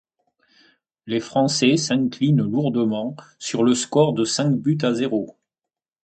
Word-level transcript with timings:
Les 1.05 1.19
Français 1.19 1.77
s'inclinent 1.77 2.41
lourdement 2.41 3.15
sur 3.37 3.63
le 3.63 3.75
score 3.75 4.13
de 4.13 4.25
cinq 4.25 4.55
buts 4.57 4.79
à 4.81 4.95
zéro. 4.95 5.37